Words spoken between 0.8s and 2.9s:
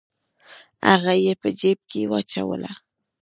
هغه یې په جیب کې واچوله.